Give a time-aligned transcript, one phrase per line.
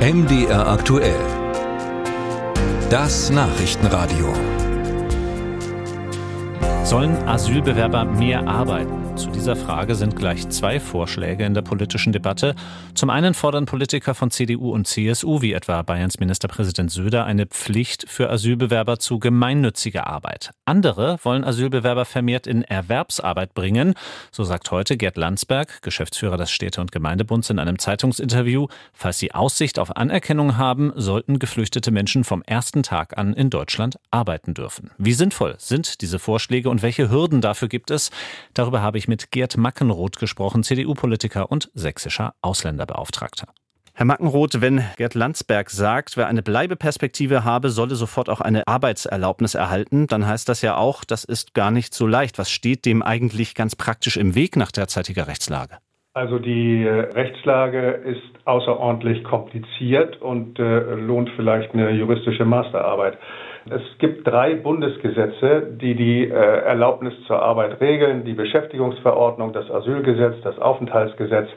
[0.00, 1.20] MDR aktuell.
[2.88, 4.32] Das Nachrichtenradio.
[6.84, 9.09] Sollen Asylbewerber mehr arbeiten?
[9.20, 12.54] Zu dieser Frage sind gleich zwei Vorschläge in der politischen Debatte.
[12.94, 18.08] Zum einen fordern Politiker von CDU und CSU, wie etwa Bayerns Ministerpräsident Söder, eine Pflicht
[18.08, 20.52] für Asylbewerber zu gemeinnütziger Arbeit.
[20.64, 23.92] Andere wollen Asylbewerber vermehrt in Erwerbsarbeit bringen.
[24.32, 28.68] So sagt heute Gerd Landsberg, Geschäftsführer des Städte- und Gemeindebunds, in einem Zeitungsinterview.
[28.94, 33.98] Falls sie Aussicht auf Anerkennung haben, sollten geflüchtete Menschen vom ersten Tag an in Deutschland
[34.10, 34.92] arbeiten dürfen.
[34.96, 38.10] Wie sinnvoll sind diese Vorschläge und welche Hürden dafür gibt es?
[38.54, 43.48] Darüber habe ich mit Gerd Mackenroth gesprochen, CDU-Politiker und sächsischer Ausländerbeauftragter.
[43.92, 49.54] Herr Mackenroth, wenn Gerd Landsberg sagt, wer eine Bleibeperspektive habe, solle sofort auch eine Arbeitserlaubnis
[49.54, 52.38] erhalten, dann heißt das ja auch, das ist gar nicht so leicht.
[52.38, 55.78] Was steht dem eigentlich ganz praktisch im Weg nach derzeitiger Rechtslage?
[56.14, 63.18] Also die äh, Rechtslage ist außerordentlich kompliziert und äh, lohnt vielleicht eine juristische Masterarbeit.
[63.70, 68.24] Es gibt drei Bundesgesetze, die die äh, Erlaubnis zur Arbeit regeln.
[68.24, 71.48] Die Beschäftigungsverordnung, das Asylgesetz, das Aufenthaltsgesetz.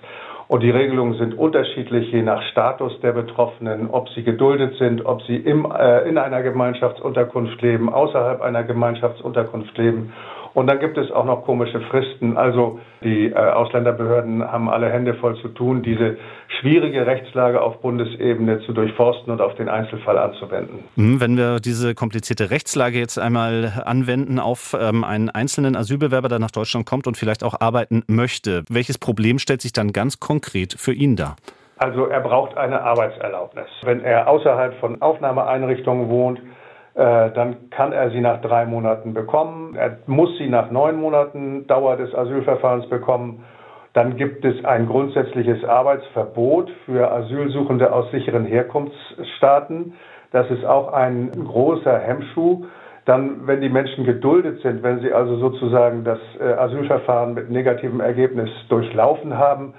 [0.47, 5.23] Und die Regelungen sind unterschiedlich je nach Status der Betroffenen, ob sie geduldet sind, ob
[5.23, 10.13] sie im, äh, in einer Gemeinschaftsunterkunft leben, außerhalb einer Gemeinschaftsunterkunft leben
[10.53, 12.37] und dann gibt es auch noch komische Fristen.
[12.37, 16.17] Also die äh, Ausländerbehörden haben alle Hände voll zu tun, diese
[16.59, 20.83] schwierige Rechtslage auf Bundesebene zu durchforsten und auf den Einzelfall anzuwenden.
[20.95, 26.39] Hm, wenn wir diese komplizierte Rechtslage jetzt einmal anwenden auf ähm, einen einzelnen Asylbewerber, der
[26.39, 30.75] nach Deutschland kommt und vielleicht auch arbeiten möchte, welches Problem stellt sich dann ganz konkret
[30.77, 31.35] für ihn dar?
[31.77, 33.65] Also er braucht eine Arbeitserlaubnis.
[33.81, 36.39] Wenn er außerhalb von Aufnahmeeinrichtungen wohnt,
[36.95, 39.75] dann kann er sie nach drei Monaten bekommen.
[39.75, 43.43] Er muss sie nach neun Monaten Dauer des Asylverfahrens bekommen.
[43.93, 49.93] Dann gibt es ein grundsätzliches Arbeitsverbot für Asylsuchende aus sicheren Herkunftsstaaten.
[50.31, 52.65] Das ist auch ein großer Hemmschuh.
[53.05, 57.99] Dann, wenn die Menschen geduldet sind, wenn sie also sozusagen das äh, Asylverfahren mit negativem
[57.99, 59.73] Ergebnis durchlaufen haben,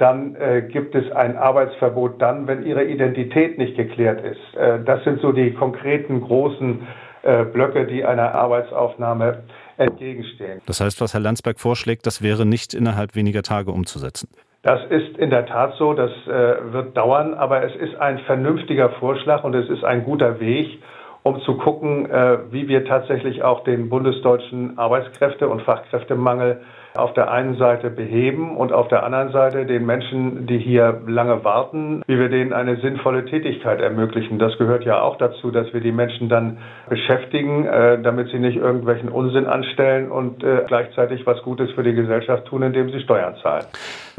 [0.00, 4.56] dann äh, gibt es ein Arbeitsverbot dann, wenn ihre Identität nicht geklärt ist.
[4.56, 6.86] Äh, das sind so die konkreten großen
[7.22, 9.42] äh, Blöcke, die einer Arbeitsaufnahme
[9.76, 10.60] entgegenstehen.
[10.66, 14.28] Das heißt, was Herr Landsberg vorschlägt, das wäre nicht innerhalb weniger Tage umzusetzen.
[14.62, 18.90] Das ist in der Tat so, das äh, wird dauern, aber es ist ein vernünftiger
[18.90, 20.82] Vorschlag und es ist ein guter Weg,
[21.22, 26.60] um zu gucken, äh, wie wir tatsächlich auch den bundesdeutschen Arbeitskräfte- und Fachkräftemangel
[26.94, 31.44] auf der einen Seite beheben und auf der anderen Seite den Menschen, die hier lange
[31.44, 34.38] warten, wie wir denen eine sinnvolle Tätigkeit ermöglichen.
[34.38, 36.58] Das gehört ja auch dazu, dass wir die Menschen dann
[36.88, 41.94] beschäftigen, äh, damit sie nicht irgendwelchen Unsinn anstellen und äh, gleichzeitig was Gutes für die
[41.94, 43.64] Gesellschaft tun, indem sie Steuern zahlen.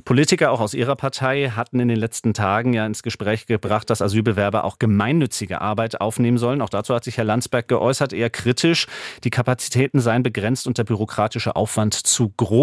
[0.05, 4.01] Politiker auch aus Ihrer Partei hatten in den letzten Tagen ja ins Gespräch gebracht, dass
[4.01, 6.61] Asylbewerber auch gemeinnützige Arbeit aufnehmen sollen.
[6.61, 8.87] Auch dazu hat sich Herr Landsberg geäußert, eher kritisch.
[9.23, 12.60] Die Kapazitäten seien begrenzt und der bürokratische Aufwand zu groß.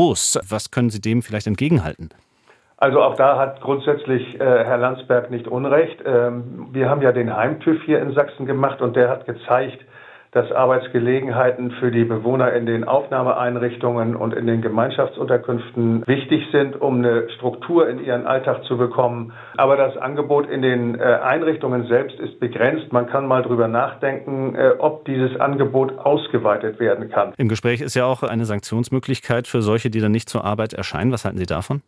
[0.48, 2.10] Was können Sie dem vielleicht entgegenhalten?
[2.76, 6.00] Also auch da hat grundsätzlich äh, Herr Landsberg nicht Unrecht.
[6.06, 9.84] Ähm, wir haben ja den Heimtüv hier in Sachsen gemacht und der hat gezeigt,
[10.32, 16.98] dass Arbeitsgelegenheiten für die Bewohner in den Aufnahmeeinrichtungen und in den Gemeinschaftsunterkünften wichtig sind, um
[16.98, 19.32] eine Struktur in ihren Alltag zu bekommen.
[19.56, 22.92] Aber das Angebot in den äh, Einrichtungen selbst ist begrenzt.
[22.92, 27.32] Man kann mal drüber nachdenken, äh, ob dieses Angebot ausgeweitet werden kann.
[27.36, 31.12] Im Gespräch ist ja auch eine Sanktionsmöglichkeit für solche, die dann nicht zur Arbeit erscheinen.
[31.12, 31.82] Was halten Sie davon?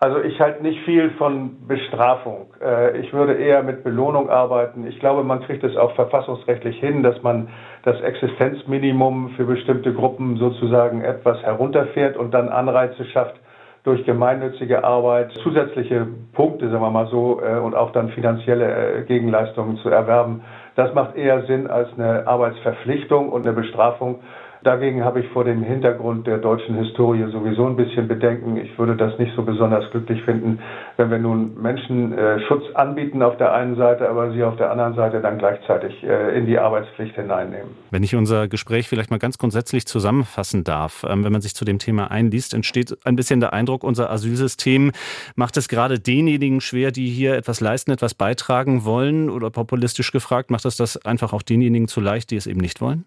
[0.00, 2.54] Also ich halte nicht viel von Bestrafung.
[2.62, 4.86] Äh, ich würde eher mit Belohnung arbeiten.
[4.86, 7.48] Ich glaube, man kriegt es auch verfassungsrechtlich hin, dass man
[7.82, 13.34] das Existenzminimum für bestimmte Gruppen sozusagen etwas herunterfährt und dann Anreize schafft,
[13.82, 19.02] durch gemeinnützige Arbeit zusätzliche Punkte, sagen wir mal so, äh, und auch dann finanzielle äh,
[19.02, 20.42] Gegenleistungen zu erwerben.
[20.76, 24.20] Das macht eher Sinn als eine Arbeitsverpflichtung und eine Bestrafung.
[24.62, 28.56] Dagegen habe ich vor dem Hintergrund der deutschen Historie sowieso ein bisschen Bedenken.
[28.56, 30.58] Ich würde das nicht so besonders glücklich finden,
[30.96, 34.70] wenn wir nun Menschen äh, Schutz anbieten auf der einen Seite, aber sie auf der
[34.70, 37.70] anderen Seite dann gleichzeitig äh, in die Arbeitspflicht hineinnehmen.
[37.90, 41.64] Wenn ich unser Gespräch vielleicht mal ganz grundsätzlich zusammenfassen darf, ähm, wenn man sich zu
[41.64, 44.92] dem Thema einliest, entsteht ein bisschen der Eindruck, unser Asylsystem
[45.36, 50.50] macht es gerade denjenigen schwer, die hier etwas leisten, etwas beitragen wollen oder populistisch gefragt,
[50.50, 53.04] macht es das einfach auch denjenigen zu leicht, die es eben nicht wollen?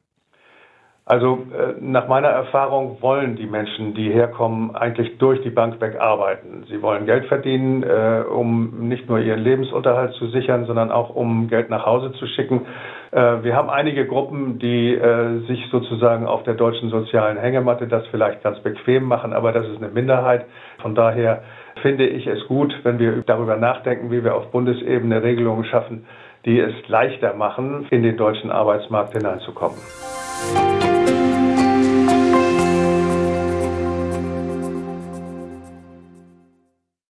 [1.05, 5.99] Also äh, nach meiner Erfahrung wollen die Menschen, die herkommen, eigentlich durch die Bank weg
[5.99, 6.63] arbeiten.
[6.69, 11.47] Sie wollen Geld verdienen, äh, um nicht nur ihren Lebensunterhalt zu sichern, sondern auch um
[11.47, 12.67] Geld nach Hause zu schicken.
[13.09, 14.99] Äh, wir haben einige Gruppen, die
[15.47, 19.77] sich sozusagen auf der deutschen sozialen Hängematte das vielleicht ganz bequem machen, aber das ist
[19.77, 20.45] eine Minderheit.
[20.81, 21.41] Von daher
[21.81, 26.05] finde ich es gut, wenn wir darüber nachdenken, wie wir auf Bundesebene Regelungen schaffen,
[26.45, 29.77] die es leichter machen, in den deutschen Arbeitsmarkt hineinzukommen.